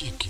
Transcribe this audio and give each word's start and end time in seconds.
Chiquis. 0.00 0.29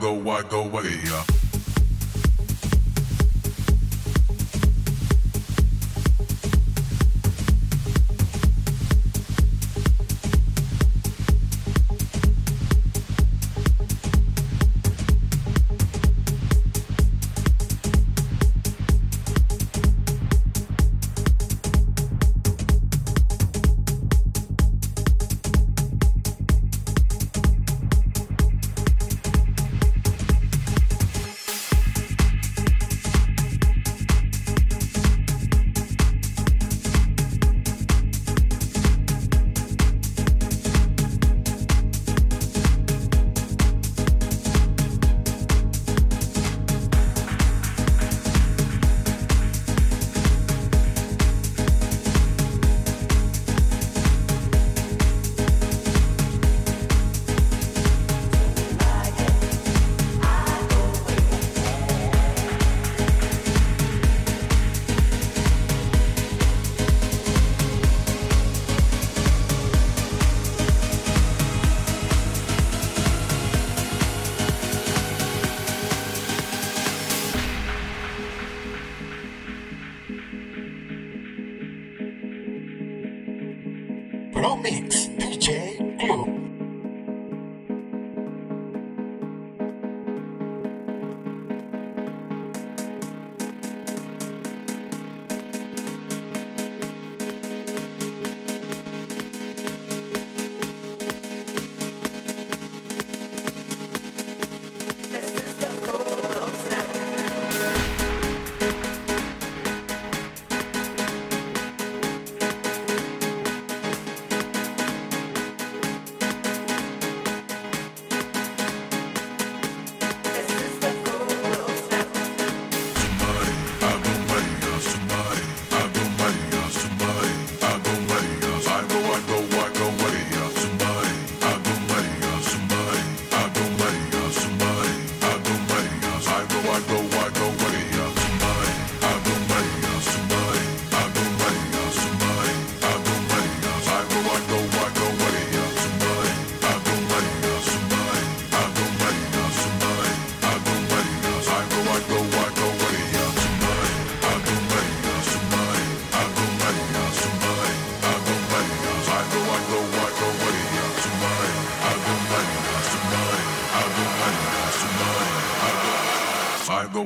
Go, 0.00 0.30
I 0.30 0.42
go 0.42 0.64
away. 0.64 1.00
Yeah. 1.04 1.27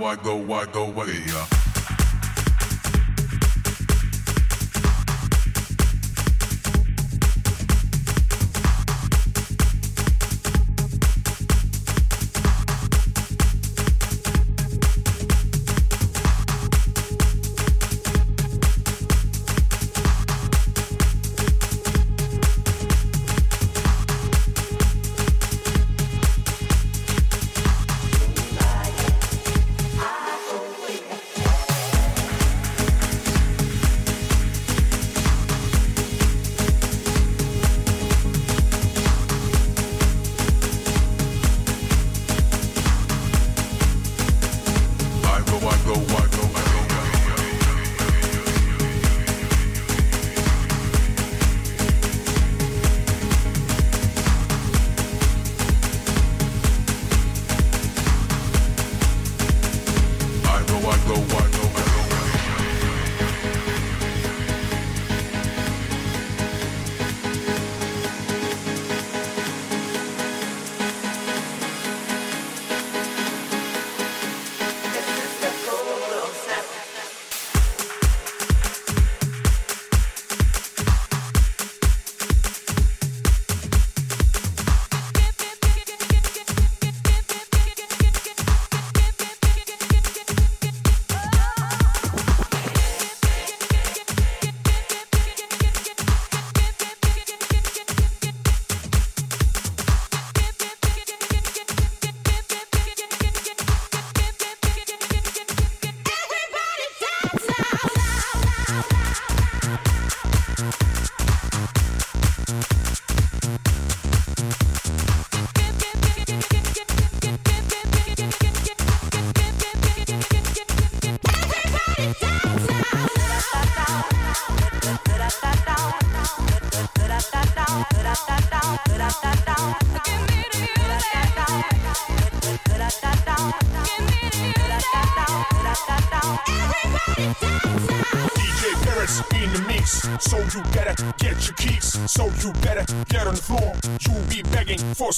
I 0.04 0.16
go, 0.16 0.52
I 0.52 0.64
go, 0.66 0.86
go, 0.86 1.51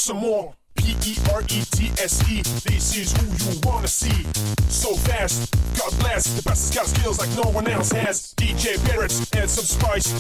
some 0.04 0.18
more. 0.18 0.53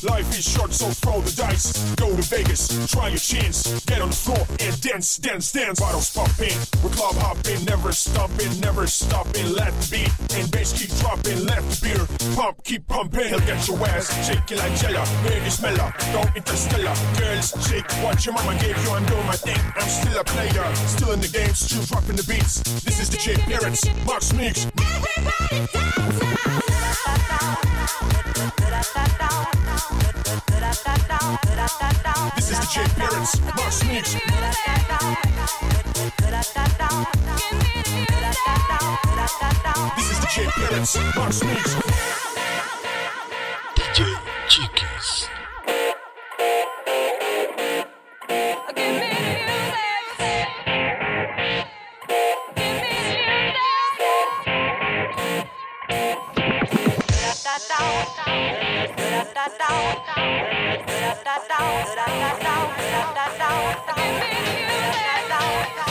Life 0.04 0.38
is 0.38 0.44
short, 0.44 0.72
so 0.74 0.90
throw 0.90 1.20
the 1.22 1.32
dice. 1.34 1.72
Go 1.94 2.14
to 2.14 2.22
Vegas, 2.22 2.68
try 2.92 3.08
your 3.08 3.18
chance. 3.18 3.84
Get 3.86 4.02
on 4.02 4.10
the 4.10 4.16
floor 4.16 4.46
and 4.60 4.78
dance, 4.82 5.16
dance, 5.16 5.50
dance. 5.50 5.80
Bottles 5.80 6.12
popping, 6.12 6.52
we're 6.82 6.90
club 6.92 7.16
hopping, 7.16 7.64
never 7.64 7.90
stopping, 7.92 8.60
never 8.60 8.86
stopping. 8.86 9.48
Let 9.52 9.72
the 9.80 9.88
beat 9.96 10.12
and 10.36 10.50
bass 10.50 10.76
keep 10.76 10.92
dropping. 11.00 11.46
Let 11.46 11.64
the 11.70 11.76
beer 11.80 12.34
pump, 12.36 12.62
keep 12.64 12.86
pumping. 12.86 13.28
He'll 13.28 13.40
get 13.40 13.66
your 13.66 13.80
ass 13.88 14.12
shaking 14.28 14.58
like 14.58 14.76
Jella. 14.76 15.08
Baby 15.24 15.48
smeller, 15.48 15.92
don't 16.12 16.36
interstellar. 16.36 16.94
Girls, 17.16 17.48
shake 17.64 17.88
what 18.04 18.20
your 18.26 18.34
mama 18.34 18.60
gave 18.60 18.76
you. 18.84 18.90
I'm 18.92 19.06
doing 19.06 19.26
my 19.26 19.36
thing. 19.40 19.60
I'm 19.74 19.88
still 19.88 20.20
a 20.20 20.24
player, 20.24 20.74
still 20.84 21.12
in 21.12 21.20
the 21.20 21.28
game, 21.28 21.54
still 21.54 21.82
dropping 21.84 22.16
the 22.16 22.24
beats. 22.28 22.60
This 22.84 23.00
is 23.00 23.08
the 23.08 23.16
J 23.16 23.36
Parents, 23.48 23.88
Max 24.04 24.34
Mix. 24.34 24.68
This 28.76 28.92
is 28.92 29.13
This 32.64 32.76
is 40.10 40.20
the 40.20 40.50
Parents, 40.56 40.96
Max 41.14 41.44
Mix. 41.44 41.83
Jumping. 63.96 65.83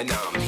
And 0.00 0.10
I'm 0.12 0.39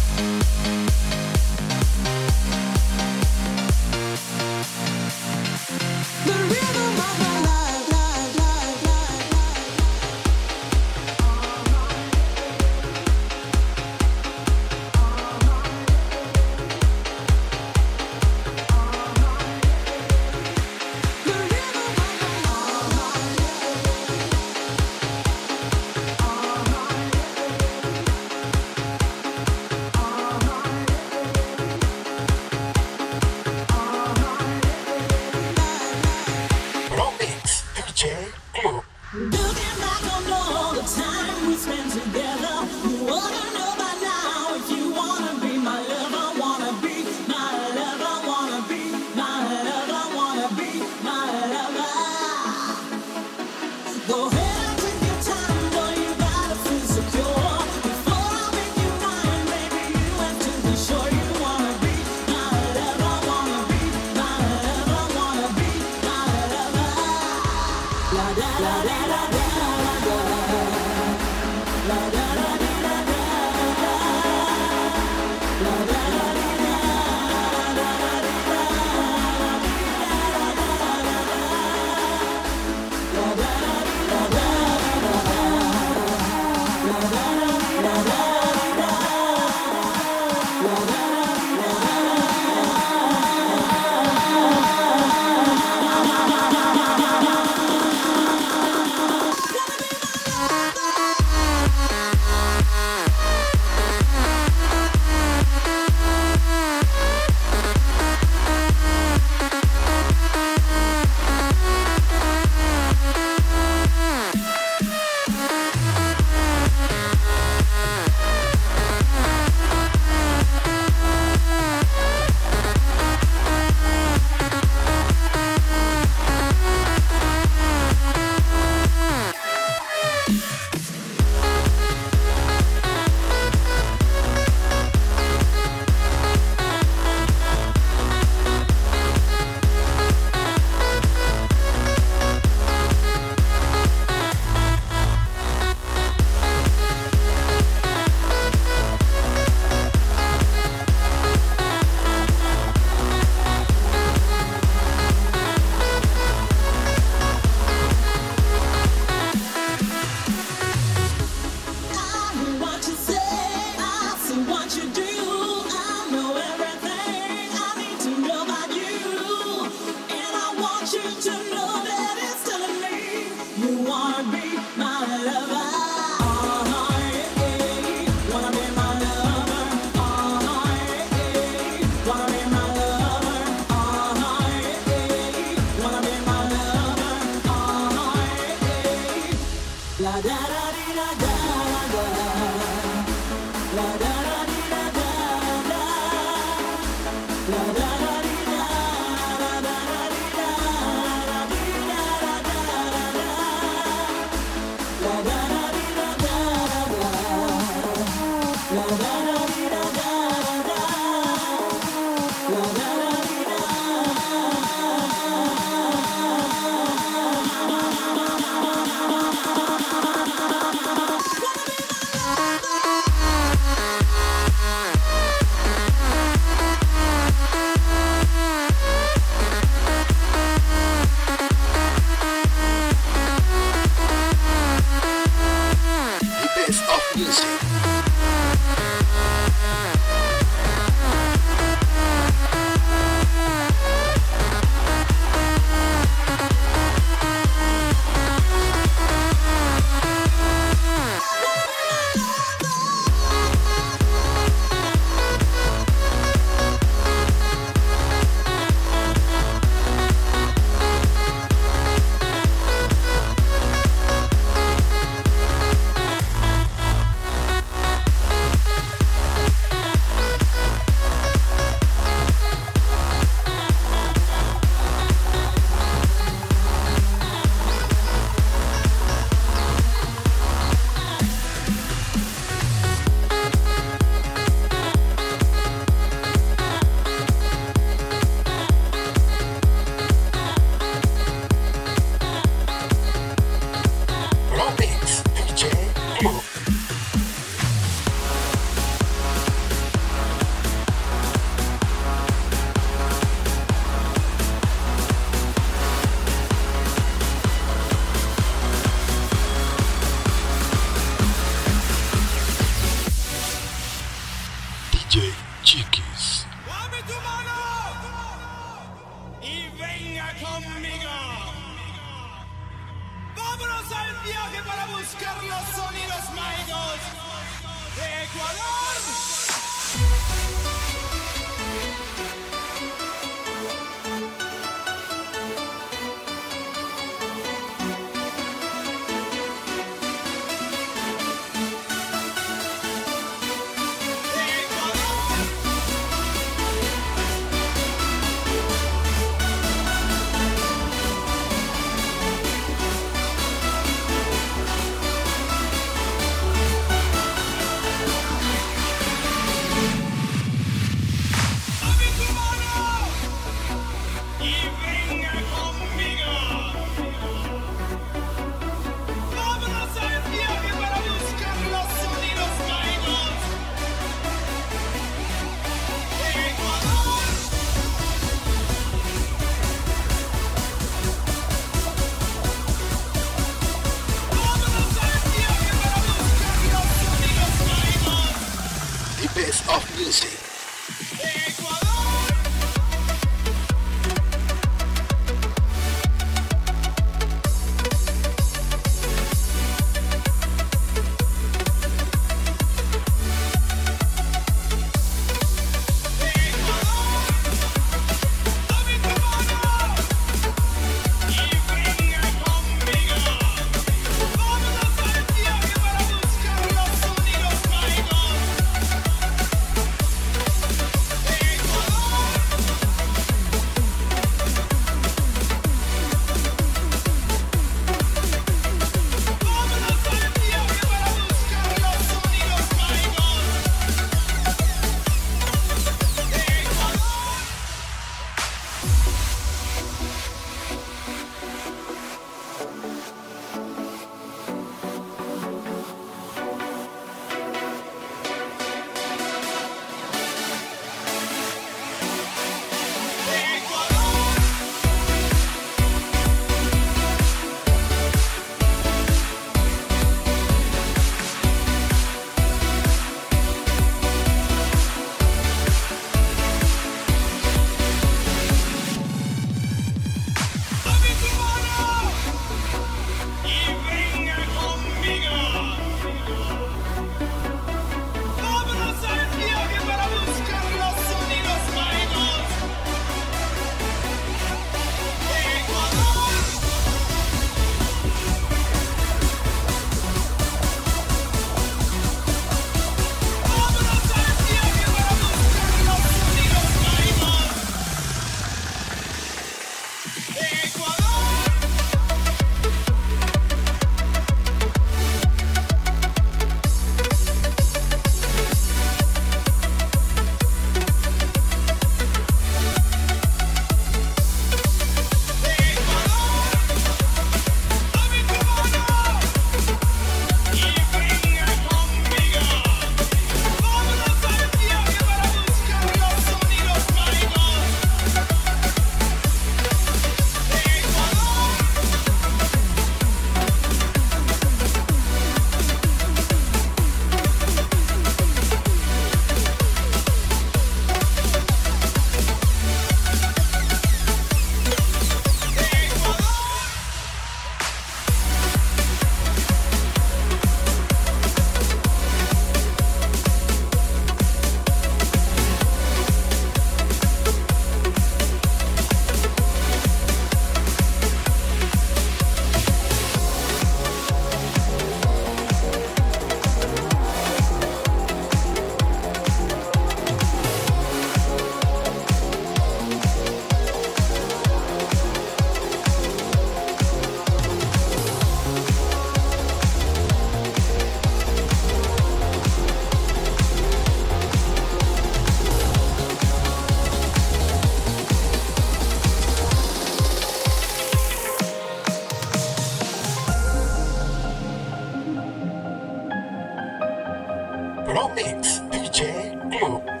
Promix 597.91 598.61
DJ 598.71 599.35
Group. 599.59 600.00